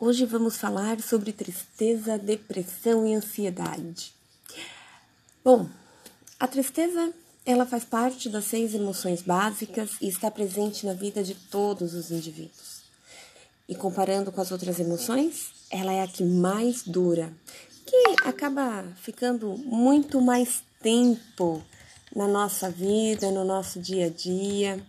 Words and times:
Hoje 0.00 0.24
vamos 0.24 0.56
falar 0.56 1.00
sobre 1.00 1.32
tristeza, 1.32 2.16
depressão 2.16 3.04
e 3.04 3.16
ansiedade. 3.16 4.14
Bom, 5.44 5.68
a 6.38 6.46
tristeza 6.46 7.12
ela 7.44 7.66
faz 7.66 7.84
parte 7.84 8.28
das 8.28 8.44
seis 8.44 8.74
emoções 8.74 9.22
básicas 9.22 9.96
e 10.00 10.06
está 10.06 10.30
presente 10.30 10.86
na 10.86 10.92
vida 10.92 11.24
de 11.24 11.34
todos 11.34 11.94
os 11.94 12.12
indivíduos. 12.12 12.82
E 13.68 13.74
comparando 13.74 14.30
com 14.30 14.40
as 14.40 14.52
outras 14.52 14.78
emoções, 14.78 15.48
ela 15.68 15.92
é 15.92 16.02
a 16.02 16.06
que 16.06 16.22
mais 16.22 16.84
dura, 16.84 17.32
que 17.84 18.14
acaba 18.24 18.84
ficando 19.02 19.58
muito 19.58 20.20
mais 20.20 20.62
tempo 20.80 21.60
na 22.14 22.28
nossa 22.28 22.70
vida, 22.70 23.32
no 23.32 23.44
nosso 23.44 23.80
dia 23.80 24.06
a 24.06 24.10
dia. 24.10 24.80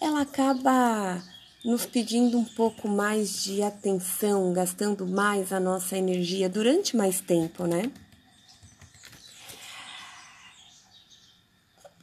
Ela 0.00 0.22
acaba 0.22 1.22
nos 1.66 1.84
pedindo 1.84 2.38
um 2.38 2.44
pouco 2.44 2.86
mais 2.86 3.42
de 3.42 3.60
atenção, 3.60 4.52
gastando 4.52 5.04
mais 5.04 5.52
a 5.52 5.58
nossa 5.58 5.98
energia 5.98 6.48
durante 6.48 6.96
mais 6.96 7.20
tempo, 7.20 7.66
né? 7.66 7.90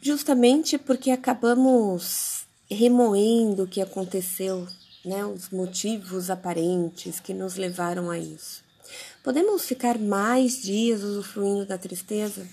Justamente 0.02 0.78
porque 0.78 1.12
acabamos 1.12 2.46
remoendo 2.70 3.64
o 3.64 3.68
que 3.68 3.80
aconteceu, 3.80 4.68
né? 5.06 5.26
Os 5.26 5.50
motivos 5.50 6.30
aparentes 6.30 7.22
que 7.22 7.34
nos 7.34 7.56
levaram 7.56 8.12
a 8.12 8.20
isso. 8.20 8.62
Podemos 9.24 9.66
ficar 9.66 9.98
mais 9.98 10.62
dias 10.62 11.02
usufruindo 11.04 11.66
da 11.66 11.78
tristeza, 11.78 12.46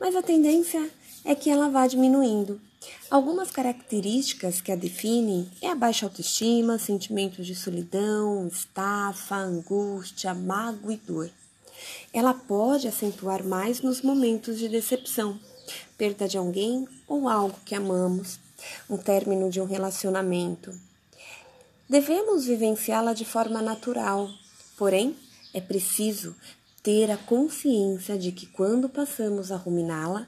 mas 0.00 0.16
a 0.16 0.22
tendência 0.22 0.78
é 0.78 1.05
que 1.34 1.50
ela 1.50 1.68
vá 1.68 1.86
diminuindo 1.86 2.60
Algumas 3.10 3.50
características 3.50 4.60
que 4.60 4.72
a 4.72 4.76
definem 4.76 5.48
é 5.62 5.68
a 5.68 5.74
baixa 5.74 6.06
autoestima, 6.06 6.78
sentimentos 6.78 7.46
de 7.46 7.54
solidão, 7.54 8.48
estafa, 8.48 9.36
angústia, 9.36 10.34
mágoa 10.34 10.92
e 10.92 10.96
dor. 10.96 11.30
Ela 12.12 12.34
pode 12.34 12.88
acentuar 12.88 13.44
mais 13.44 13.80
nos 13.80 14.02
momentos 14.02 14.58
de 14.58 14.68
decepção, 14.68 15.38
perda 15.96 16.26
de 16.26 16.36
alguém 16.36 16.88
ou 17.06 17.28
algo 17.28 17.56
que 17.64 17.74
amamos, 17.74 18.40
um 18.90 18.96
término 18.96 19.50
de 19.50 19.60
um 19.60 19.66
relacionamento. 19.66 20.72
Devemos 21.88 22.46
vivenciá-la 22.46 23.12
de 23.12 23.24
forma 23.24 23.62
natural, 23.62 24.28
porém, 24.76 25.16
é 25.54 25.60
preciso 25.60 26.34
ter 26.82 27.10
a 27.10 27.16
consciência 27.16 28.18
de 28.18 28.32
que 28.32 28.46
quando 28.46 28.88
passamos 28.88 29.52
a 29.52 29.56
ruminá-la, 29.56 30.26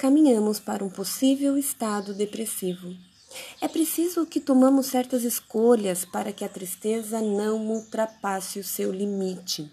caminhamos 0.00 0.58
para 0.58 0.82
um 0.82 0.88
possível 0.88 1.58
estado 1.58 2.14
depressivo. 2.14 2.96
É 3.60 3.68
preciso 3.68 4.24
que 4.24 4.40
tomamos 4.40 4.86
certas 4.86 5.24
escolhas 5.24 6.06
para 6.06 6.32
que 6.32 6.42
a 6.42 6.48
tristeza 6.48 7.20
não 7.20 7.66
ultrapasse 7.66 8.58
o 8.58 8.64
seu 8.64 8.90
limite. 8.90 9.70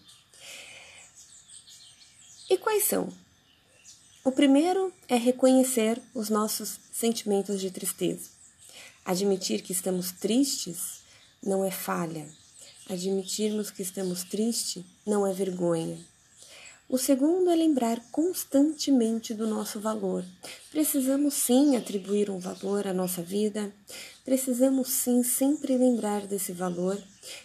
E 2.50 2.58
quais 2.58 2.84
são? 2.84 3.08
O 4.22 4.30
primeiro 4.30 4.92
é 5.08 5.16
reconhecer 5.16 6.02
os 6.14 6.30
nossos 6.30 6.78
sentimentos 6.91 7.62
de 7.62 7.72
tristeza. 7.72 8.30
Admitir 9.06 9.62
que 9.62 9.72
estamos 9.72 10.12
tristes 10.12 11.03
não 11.41 11.64
é 11.64 11.72
falha. 11.72 12.28
Admitirmos 12.89 13.72
que 13.72 13.81
estamos 13.81 14.25
tristes 14.25 14.84
não 15.06 15.25
é 15.25 15.31
vergonha. 15.31 15.97
O 16.90 16.98
segundo 16.98 17.50
é 17.50 17.56
lembrar 17.56 18.00
constantemente 18.12 19.34
do 19.34 19.46
nosso 19.46 19.78
valor. 19.78 20.24
Precisamos 20.72 21.34
sim 21.34 21.76
atribuir 21.76 22.30
um 22.30 22.40
valor 22.40 22.88
à 22.88 22.94
nossa 22.94 23.22
vida, 23.22 23.74
precisamos 24.24 24.88
sim 24.88 25.22
sempre 25.22 25.76
lembrar 25.78 26.26
desse 26.26 26.54
valor 26.54 26.98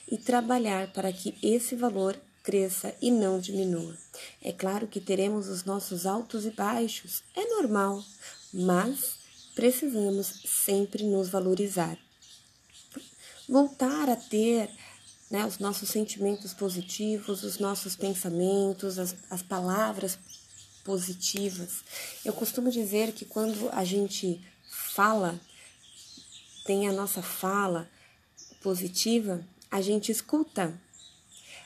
e 0.09 0.17
trabalhar 0.17 0.93
para 0.93 1.13
que 1.13 1.35
esse 1.43 1.75
valor 1.75 2.17
cresça 2.45 2.95
e 3.03 3.11
não 3.11 3.41
diminua. 3.41 3.97
É 4.41 4.53
claro 4.53 4.87
que 4.87 5.01
teremos 5.01 5.49
os 5.49 5.65
nossos 5.65 6.07
altos 6.07 6.47
e 6.47 6.51
baixos, 6.51 7.25
é 7.35 7.45
normal, 7.45 8.01
mas 8.55 9.17
precisamos 9.57 10.41
sempre 10.47 11.03
nos 11.03 11.29
valorizar. 11.29 11.99
Voltar 13.49 14.09
a 14.09 14.15
ter 14.15 14.71
né, 15.33 15.47
os 15.47 15.59
nossos 15.59 15.89
sentimentos 15.89 16.53
positivos, 16.53 17.43
os 17.43 17.59
nossos 17.59 17.97
pensamentos, 17.97 18.99
as, 18.99 19.17
as 19.31 19.43
palavras 19.43 20.19
positivas. 20.85 21.83
Eu 22.23 22.35
costumo 22.35 22.71
dizer 22.71 23.13
que 23.13 23.25
quando 23.25 23.71
a 23.73 23.83
gente 23.83 24.39
fala, 24.69 25.41
tem 26.67 26.87
a 26.87 26.93
nossa 26.93 27.23
fala 27.23 27.91
positiva, 28.61 29.43
a 29.71 29.81
gente 29.81 30.13
escuta, 30.13 30.79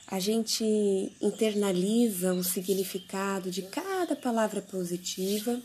a 0.06 0.20
gente 0.20 0.64
internaliza 1.20 2.34
o 2.34 2.44
significado 2.44 3.50
de 3.50 3.62
cada 3.62 4.14
palavra 4.14 4.62
positiva 4.62 5.60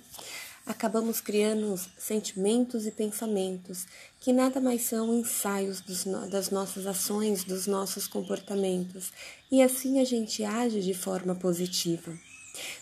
acabamos 0.65 1.19
criando 1.19 1.79
sentimentos 1.97 2.85
e 2.85 2.91
pensamentos 2.91 3.85
que 4.19 4.31
nada 4.31 4.59
mais 4.59 4.83
são 4.83 5.13
ensaios 5.13 5.81
dos, 5.81 6.03
das 6.29 6.49
nossas 6.49 6.85
ações, 6.85 7.43
dos 7.43 7.67
nossos 7.67 8.07
comportamentos, 8.07 9.11
e 9.51 9.61
assim 9.61 9.99
a 9.99 10.03
gente 10.03 10.43
age 10.43 10.81
de 10.81 10.93
forma 10.93 11.35
positiva. 11.35 12.13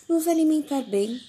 Nos 0.07 0.27
alimentar 0.27 0.81
bem. 0.81 1.21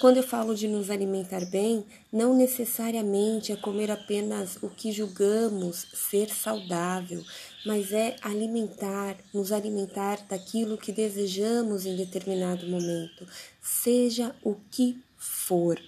Quando 0.00 0.18
eu 0.18 0.22
falo 0.22 0.54
de 0.54 0.68
nos 0.68 0.88
alimentar 0.88 1.44
bem, 1.46 1.84
não 2.12 2.34
necessariamente 2.34 3.50
é 3.50 3.56
comer 3.56 3.90
apenas 3.90 4.56
o 4.62 4.68
que 4.68 4.92
julgamos 4.92 5.88
ser 5.92 6.30
saudável, 6.30 7.24
mas 7.66 7.92
é 7.92 8.16
alimentar, 8.22 9.16
nos 9.34 9.50
alimentar 9.50 10.24
daquilo 10.28 10.78
que 10.78 10.92
desejamos 10.92 11.84
em 11.84 11.96
determinado 11.96 12.68
momento, 12.68 13.26
seja 13.60 14.34
o 14.44 14.54
que 14.70 15.02
for. 15.16 15.78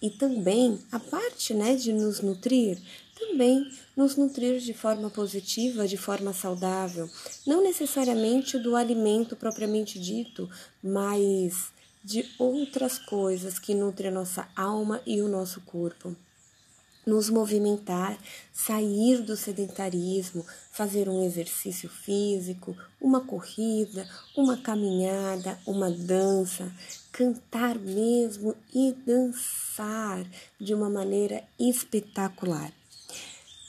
E 0.00 0.10
também 0.10 0.78
a 0.90 0.98
parte 0.98 1.54
né, 1.54 1.74
de 1.74 1.92
nos 1.92 2.20
nutrir, 2.20 2.78
também 3.18 3.70
nos 3.96 4.16
nutrir 4.16 4.60
de 4.60 4.72
forma 4.72 5.10
positiva, 5.10 5.88
de 5.88 5.96
forma 5.96 6.32
saudável, 6.32 7.10
não 7.46 7.62
necessariamente 7.62 8.58
do 8.58 8.76
alimento 8.76 9.34
propriamente 9.34 9.98
dito, 9.98 10.48
mas 10.82 11.72
de 12.04 12.24
outras 12.38 12.98
coisas 12.98 13.58
que 13.58 13.74
nutrem 13.74 14.10
a 14.10 14.14
nossa 14.14 14.48
alma 14.56 15.00
e 15.04 15.20
o 15.20 15.28
nosso 15.28 15.60
corpo 15.62 16.16
nos 17.08 17.30
movimentar, 17.30 18.18
sair 18.52 19.22
do 19.22 19.34
sedentarismo, 19.34 20.44
fazer 20.70 21.08
um 21.08 21.24
exercício 21.24 21.88
físico, 21.88 22.76
uma 23.00 23.22
corrida, 23.22 24.06
uma 24.36 24.58
caminhada, 24.58 25.58
uma 25.66 25.90
dança, 25.90 26.70
cantar 27.10 27.78
mesmo 27.78 28.54
e 28.74 28.94
dançar 29.06 30.22
de 30.60 30.74
uma 30.74 30.90
maneira 30.90 31.42
espetacular. 31.58 32.70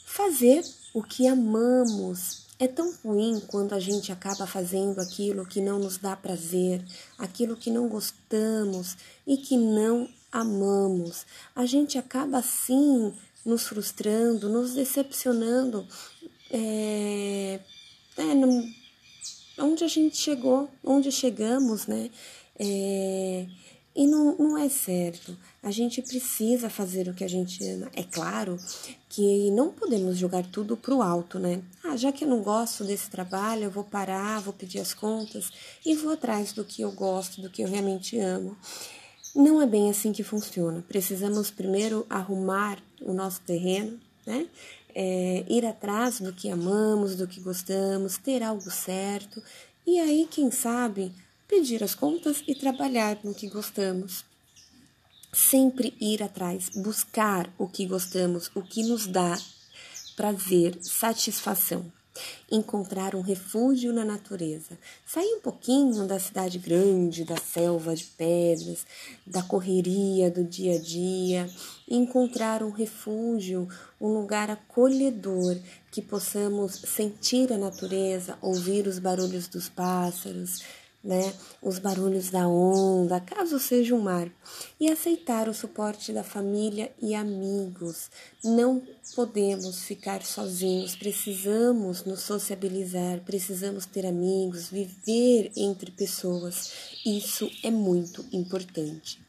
Fazer 0.04 0.62
o 0.92 1.02
que 1.02 1.26
amamos. 1.26 2.46
É 2.58 2.68
tão 2.68 2.92
ruim 3.02 3.40
quando 3.46 3.72
a 3.72 3.80
gente 3.80 4.12
acaba 4.12 4.46
fazendo 4.46 5.00
aquilo 5.00 5.46
que 5.46 5.62
não 5.62 5.78
nos 5.78 5.96
dá 5.96 6.14
prazer, 6.14 6.84
aquilo 7.16 7.56
que 7.56 7.70
não 7.70 7.88
gostamos 7.88 8.98
e 9.26 9.38
que 9.38 9.56
não 9.56 10.06
amamos. 10.30 11.26
A 11.56 11.66
gente 11.66 11.98
acaba 11.98 12.38
assim 12.38 13.12
nos 13.44 13.66
frustrando, 13.66 14.48
nos 14.48 14.74
decepcionando. 14.74 15.86
É, 16.50 17.60
é, 18.16 18.34
no, 18.34 18.68
onde 19.58 19.84
a 19.84 19.88
gente 19.88 20.16
chegou, 20.16 20.68
onde 20.84 21.10
chegamos, 21.12 21.86
né? 21.86 22.10
É, 22.58 23.46
e 23.94 24.06
não, 24.06 24.36
não 24.36 24.58
é 24.58 24.68
certo. 24.68 25.36
A 25.62 25.70
gente 25.70 26.00
precisa 26.00 26.70
fazer 26.70 27.08
o 27.08 27.14
que 27.14 27.24
a 27.24 27.28
gente 27.28 27.62
ama. 27.64 27.90
É 27.94 28.02
claro 28.02 28.56
que 29.08 29.50
não 29.50 29.70
podemos 29.70 30.16
jogar 30.16 30.46
tudo 30.46 30.76
para 30.76 30.94
o 30.94 31.02
alto, 31.02 31.38
né? 31.38 31.62
Ah, 31.82 31.96
já 31.96 32.12
que 32.12 32.24
eu 32.24 32.28
não 32.28 32.42
gosto 32.42 32.84
desse 32.84 33.10
trabalho, 33.10 33.64
eu 33.64 33.70
vou 33.70 33.84
parar, 33.84 34.40
vou 34.40 34.52
pedir 34.52 34.78
as 34.78 34.94
contas 34.94 35.50
e 35.84 35.94
vou 35.94 36.12
atrás 36.12 36.52
do 36.52 36.64
que 36.64 36.82
eu 36.82 36.92
gosto, 36.92 37.42
do 37.42 37.50
que 37.50 37.62
eu 37.62 37.68
realmente 37.68 38.18
amo. 38.18 38.56
Não 39.34 39.62
é 39.62 39.66
bem 39.66 39.90
assim 39.90 40.12
que 40.12 40.22
funciona. 40.22 40.84
Precisamos 40.88 41.50
primeiro 41.50 42.06
arrumar 42.10 42.78
o 43.00 43.12
nosso 43.12 43.40
terreno, 43.42 43.98
né? 44.26 44.46
É, 44.92 45.44
ir 45.48 45.64
atrás 45.64 46.20
do 46.20 46.32
que 46.32 46.50
amamos, 46.50 47.14
do 47.14 47.28
que 47.28 47.40
gostamos, 47.40 48.18
ter 48.18 48.42
algo 48.42 48.68
certo 48.70 49.40
e 49.86 49.98
aí, 49.98 50.28
quem 50.30 50.50
sabe, 50.50 51.12
pedir 51.48 51.82
as 51.82 51.94
contas 51.94 52.44
e 52.46 52.54
trabalhar 52.54 53.18
no 53.24 53.34
que 53.34 53.48
gostamos. 53.48 54.24
Sempre 55.32 55.94
ir 56.00 56.22
atrás, 56.22 56.70
buscar 56.70 57.52
o 57.58 57.66
que 57.66 57.86
gostamos, 57.86 58.50
o 58.54 58.62
que 58.62 58.82
nos 58.82 59.06
dá 59.06 59.36
prazer, 60.16 60.78
satisfação. 60.82 61.90
Encontrar 62.50 63.14
um 63.14 63.20
refúgio 63.20 63.92
na 63.92 64.04
natureza, 64.04 64.78
sair 65.06 65.34
um 65.34 65.40
pouquinho 65.40 66.06
da 66.06 66.18
cidade 66.18 66.58
grande, 66.58 67.24
da 67.24 67.36
selva 67.36 67.94
de 67.94 68.04
pedras, 68.04 68.86
da 69.26 69.42
correria 69.42 70.30
do 70.30 70.44
dia 70.44 70.76
a 70.76 70.78
dia, 70.78 71.48
encontrar 71.88 72.62
um 72.62 72.70
refúgio, 72.70 73.68
um 74.00 74.08
lugar 74.08 74.50
acolhedor 74.50 75.56
que 75.90 76.02
possamos 76.02 76.74
sentir 76.74 77.52
a 77.52 77.58
natureza, 77.58 78.36
ouvir 78.40 78.86
os 78.86 78.98
barulhos 78.98 79.48
dos 79.48 79.68
pássaros, 79.68 80.62
né, 81.02 81.32
os 81.62 81.78
barulhos 81.78 82.30
da 82.30 82.46
onda, 82.46 83.20
caso 83.20 83.58
seja 83.58 83.94
um 83.94 84.00
mar, 84.00 84.30
e 84.78 84.90
aceitar 84.90 85.48
o 85.48 85.54
suporte 85.54 86.12
da 86.12 86.22
família 86.22 86.92
e 87.00 87.14
amigos. 87.14 88.10
Não 88.44 88.82
podemos 89.14 89.82
ficar 89.82 90.22
sozinhos, 90.22 90.94
precisamos 90.94 92.04
nos 92.04 92.20
sociabilizar, 92.20 93.20
precisamos 93.20 93.86
ter 93.86 94.06
amigos, 94.06 94.68
viver 94.68 95.50
entre 95.56 95.90
pessoas. 95.90 96.70
Isso 97.04 97.50
é 97.62 97.70
muito 97.70 98.24
importante. 98.30 99.20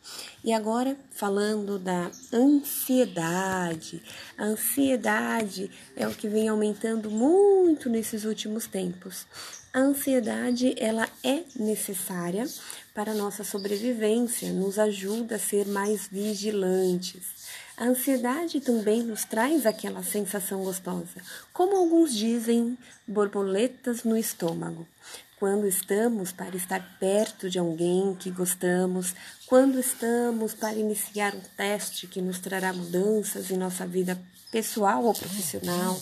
E 0.43 0.51
agora, 0.51 0.97
falando 1.11 1.79
da 1.79 2.11
ansiedade. 2.33 4.01
A 4.37 4.45
ansiedade 4.45 5.71
é 5.95 6.07
o 6.07 6.13
que 6.13 6.27
vem 6.27 6.49
aumentando 6.49 7.09
muito 7.09 7.89
nesses 7.89 8.25
últimos 8.25 8.67
tempos. 8.67 9.25
A 9.73 9.79
ansiedade, 9.79 10.75
ela 10.77 11.07
é 11.23 11.43
necessária 11.55 12.45
para 12.93 13.11
a 13.11 13.15
nossa 13.15 13.41
sobrevivência, 13.41 14.51
nos 14.51 14.77
ajuda 14.77 15.37
a 15.37 15.39
ser 15.39 15.65
mais 15.65 16.09
vigilantes. 16.11 17.23
A 17.77 17.85
ansiedade 17.85 18.59
também 18.59 19.01
nos 19.01 19.23
traz 19.23 19.65
aquela 19.65 20.03
sensação 20.03 20.61
gostosa, 20.65 21.21
como 21.53 21.77
alguns 21.77 22.13
dizem, 22.13 22.77
borboletas 23.07 24.03
no 24.03 24.17
estômago. 24.17 24.85
Quando 25.39 25.65
estamos 25.65 26.33
para 26.33 26.57
estar 26.57 26.97
perto 26.99 27.49
de 27.49 27.57
alguém 27.57 28.13
que 28.13 28.29
gostamos, 28.29 29.15
quando 29.47 29.79
estamos 29.79 30.53
para 30.53 30.75
iniciar 30.75 31.33
um 31.33 31.41
teste 31.55 32.07
que 32.07 32.21
nos 32.21 32.39
trará 32.39 32.73
mudanças 32.73 33.49
em 33.49 33.55
nossa 33.55 33.87
vida 33.87 34.21
pessoal 34.51 35.05
ou 35.05 35.13
profissional 35.13 35.97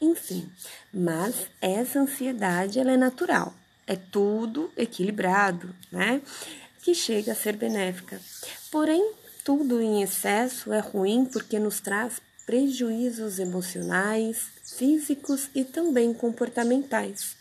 enfim. 0.00 0.48
Mas 0.92 1.46
essa 1.60 2.00
ansiedade 2.00 2.78
ela 2.78 2.92
é 2.92 2.96
natural, 2.96 3.54
é 3.86 3.96
tudo 3.96 4.70
equilibrado, 4.76 5.74
né? 5.90 6.20
Que 6.82 6.94
chega 6.94 7.32
a 7.32 7.36
ser 7.36 7.56
benéfica. 7.56 8.20
Porém, 8.70 9.12
tudo 9.44 9.80
em 9.80 10.02
excesso 10.02 10.72
é 10.72 10.80
ruim 10.80 11.24
porque 11.24 11.58
nos 11.58 11.80
traz 11.80 12.20
prejuízos 12.46 13.38
emocionais, 13.38 14.48
físicos 14.76 15.48
e 15.54 15.64
também 15.64 16.12
comportamentais. 16.12 17.36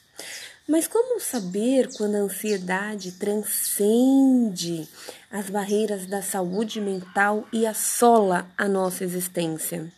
Mas 0.67 0.87
como 0.87 1.19
saber 1.19 1.89
quando 1.97 2.15
a 2.15 2.19
ansiedade 2.19 3.11
transcende 3.13 4.87
as 5.29 5.49
barreiras 5.49 6.05
da 6.05 6.21
saúde 6.21 6.79
mental 6.79 7.45
e 7.51 7.65
assola 7.65 8.47
a 8.57 8.67
nossa 8.67 9.03
existência? 9.03 9.91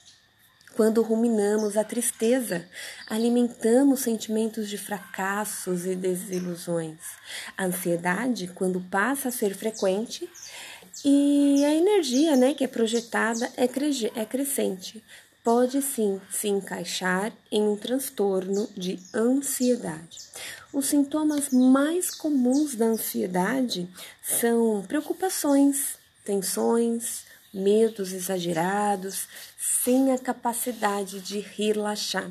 Quando 0.75 1.01
ruminamos 1.01 1.77
a 1.77 1.85
tristeza, 1.85 2.67
alimentamos 3.07 4.01
sentimentos 4.01 4.67
de 4.67 4.77
fracassos 4.77 5.85
e 5.85 5.95
desilusões. 5.95 6.99
A 7.57 7.65
ansiedade, 7.65 8.51
quando 8.53 8.81
passa 8.81 9.29
a 9.29 9.31
ser 9.31 9.55
frequente, 9.55 10.29
e 11.03 11.63
a 11.63 11.73
energia 11.73 12.35
né, 12.35 12.53
que 12.53 12.65
é 12.65 12.67
projetada 12.67 13.49
é, 13.55 13.69
cre 13.69 14.11
é 14.15 14.25
crescente, 14.25 15.01
pode 15.41 15.81
sim 15.81 16.19
se 16.29 16.49
encaixar 16.49 17.31
em 17.49 17.61
um 17.61 17.77
transtorno 17.77 18.67
de 18.75 18.99
ansiedade. 19.13 20.17
Os 20.73 20.87
sintomas 20.87 21.51
mais 21.51 22.11
comuns 22.11 22.75
da 22.75 22.87
ansiedade 22.87 23.87
são 24.21 24.83
preocupações, 24.85 25.97
tensões, 26.25 27.23
medos 27.55 28.11
exagerados, 28.11 29.27
sem 29.57 30.11
a 30.11 30.17
capacidade 30.17 31.21
de 31.21 31.39
relaxar. 31.39 32.29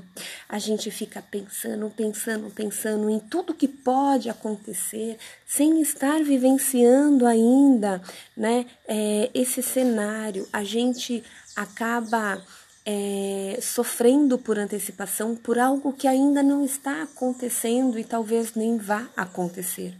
A 0.49 0.59
gente 0.59 0.91
fica 0.91 1.23
pensando, 1.23 1.91
pensando, 1.97 2.51
pensando 2.51 3.09
em 3.09 3.19
tudo 3.19 3.55
que 3.55 3.67
pode 3.67 4.29
acontecer, 4.29 5.17
sem 5.47 5.81
estar 5.81 6.23
vivenciando 6.23 7.27
ainda, 7.27 8.03
né? 8.37 8.67
É, 8.87 9.31
esse 9.33 9.63
cenário. 9.63 10.47
A 10.53 10.63
gente 10.63 11.25
acaba 11.57 12.43
é, 12.87 13.59
sofrendo 13.63 14.37
por 14.37 14.59
antecipação 14.59 15.35
por 15.35 15.59
algo 15.59 15.93
que 15.93 16.07
ainda 16.07 16.43
não 16.43 16.63
está 16.63 17.03
acontecendo 17.03 17.99
e 17.99 18.05
talvez 18.05 18.55
nem 18.55 18.77
vá 18.77 19.09
acontecer. 19.17 19.95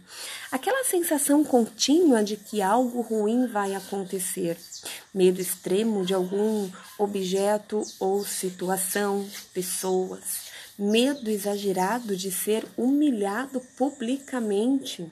Aquela 0.51 0.83
sensação 0.83 1.43
contínua 1.43 2.23
de 2.23 2.37
que 2.37 2.61
algo 2.61 3.01
ruim 3.01 3.47
vai 3.47 3.73
acontecer, 3.73 4.57
medo 5.13 5.41
extremo 5.41 6.05
de 6.05 6.13
algum 6.13 6.69
objeto 6.99 7.81
ou 7.99 8.23
situação, 8.23 9.27
pessoas, 9.51 10.45
medo 10.77 11.29
exagerado 11.29 12.15
de 12.15 12.31
ser 12.31 12.65
humilhado 12.77 13.59
publicamente. 13.75 15.11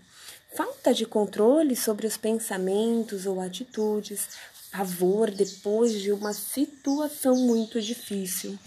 Falta 0.55 0.93
de 0.93 1.07
controle 1.07 1.75
sobre 1.75 2.05
os 2.05 2.15
pensamentos 2.15 3.25
ou 3.25 3.41
atitudes, 3.41 4.27
pavor 4.73 5.29
depois 5.29 6.01
de 6.01 6.11
uma 6.11 6.33
situação 6.33 7.35
muito 7.35 7.79
difícil. 7.79 8.57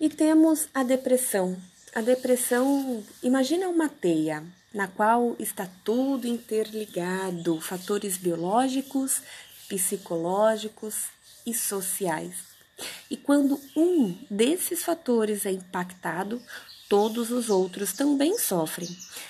E 0.00 0.08
temos 0.08 0.68
a 0.72 0.82
depressão. 0.82 1.54
A 1.94 2.00
depressão, 2.00 3.04
imagina 3.22 3.68
uma 3.68 3.90
teia 3.90 4.42
na 4.72 4.88
qual 4.88 5.36
está 5.38 5.68
tudo 5.84 6.26
interligado, 6.26 7.60
fatores 7.60 8.16
biológicos, 8.16 9.20
psicológicos 9.68 11.08
e 11.44 11.52
sociais. 11.52 12.36
E 13.10 13.18
quando 13.18 13.60
um 13.76 14.16
desses 14.30 14.82
fatores 14.82 15.44
é 15.44 15.50
impactado, 15.50 16.40
todos 16.90 17.30
os 17.30 17.48
outros 17.48 17.92
também 17.92 18.36
sofrem. 18.36 18.88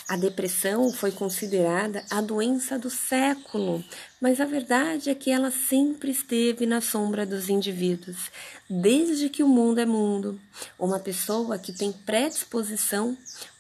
A 0.09 0.17
depressão 0.17 0.91
foi 0.91 1.13
considerada 1.13 2.03
a 2.11 2.23
doença 2.23 2.79
do 2.79 2.89
século, 2.89 3.85
mas 4.19 4.41
a 4.41 4.47
verdade 4.47 5.11
é 5.11 5.15
que 5.15 5.31
ela 5.31 5.51
sempre 5.51 6.11
esteve 6.11 6.65
na 6.65 6.81
sombra 6.81 7.27
dos 7.27 7.51
indivíduos, 7.51 8.31
desde 8.69 9.29
que 9.29 9.43
o 9.43 9.49
mundo 9.49 9.79
é 9.79 9.85
mundo. 9.85 10.41
Uma 10.79 10.99
pessoa 10.99 11.59
que 11.59 11.71
tem 11.71 11.93
predisposição 11.93 13.15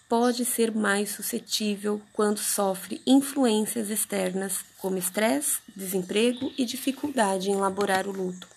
pode 0.08 0.47
ser 0.47 0.75
mais 0.75 1.11
suscetível 1.11 2.00
quando 2.14 2.38
sofre 2.38 3.02
influências 3.06 3.91
externas, 3.91 4.64
como 4.79 4.97
estresse, 4.97 5.58
desemprego 5.76 6.50
e 6.56 6.64
dificuldade 6.64 7.50
em 7.50 7.55
elaborar 7.55 8.08
o 8.08 8.12
luto. 8.12 8.49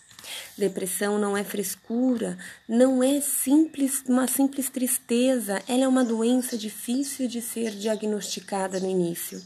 Depressão 0.57 1.17
não 1.17 1.35
é 1.35 1.43
frescura, 1.43 2.37
não 2.67 3.03
é 3.03 3.19
simples 3.21 4.03
uma 4.07 4.27
simples 4.27 4.69
tristeza, 4.69 5.61
ela 5.67 5.83
é 5.83 5.87
uma 5.87 6.03
doença 6.03 6.57
difícil 6.57 7.27
de 7.27 7.42
ser 7.42 7.71
diagnosticada 7.71 8.80
no 8.80 8.89
início. 8.89 9.42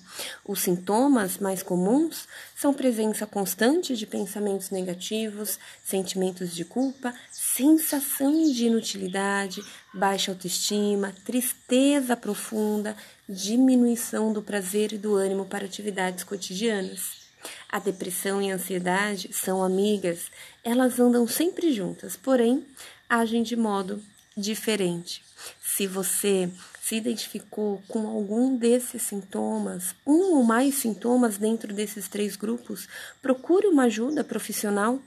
Os 0.45 0.61
sintomas 0.61 1.37
mais 1.37 1.63
comuns 1.63 2.27
são 2.55 2.73
presença 2.73 3.25
constante 3.25 3.95
de 3.95 4.05
pensamentos 4.05 4.69
negativos, 4.69 5.57
sentimentos 5.83 6.53
de 6.53 6.65
culpa, 6.65 7.13
sensação 7.31 8.51
de 8.51 8.65
inutilidade, 8.65 9.61
baixa 9.93 10.31
autoestima, 10.31 11.13
tristeza 11.25 12.15
profunda, 12.15 12.95
diminuição 13.27 14.31
do 14.31 14.41
prazer 14.41 14.93
e 14.93 14.97
do 14.97 15.15
ânimo 15.15 15.45
para 15.45 15.65
atividades 15.65 16.23
cotidianas. 16.23 17.26
A 17.69 17.79
depressão 17.79 18.41
e 18.41 18.51
a 18.51 18.55
ansiedade 18.55 19.29
são 19.33 19.63
amigas, 19.63 20.31
elas 20.63 20.99
andam 20.99 21.27
sempre 21.27 21.73
juntas, 21.73 22.15
porém 22.15 22.65
agem 23.09 23.43
de 23.43 23.55
modo 23.55 24.01
diferente. 24.35 25.23
Se 25.61 25.87
você 25.87 26.49
se 26.81 26.95
identificou 26.95 27.81
com 27.87 28.07
algum 28.07 28.55
desses 28.55 29.01
sintomas, 29.01 29.93
um 30.05 30.35
ou 30.35 30.43
mais 30.43 30.75
sintomas 30.75 31.37
dentro 31.37 31.73
desses 31.73 32.07
três 32.07 32.35
grupos, 32.35 32.87
procure 33.21 33.67
uma 33.67 33.83
ajuda 33.83 34.23
profissional. 34.23 34.99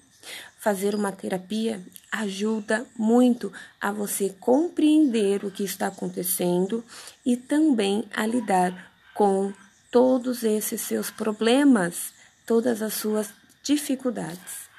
Fazer 0.58 0.94
uma 0.94 1.10
terapia 1.10 1.80
ajuda 2.12 2.86
muito 2.98 3.50
a 3.80 3.90
você 3.90 4.28
compreender 4.38 5.42
o 5.42 5.50
que 5.50 5.64
está 5.64 5.86
acontecendo 5.86 6.84
e 7.24 7.34
também 7.34 8.04
a 8.14 8.26
lidar 8.26 8.92
com 9.14 9.52
todos 9.90 10.44
esses 10.44 10.82
seus 10.82 11.10
problemas 11.10 12.12
todas 12.50 12.82
as 12.82 12.94
suas 12.94 13.32
dificuldades. 13.62 14.69